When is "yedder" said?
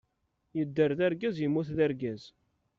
0.57-0.91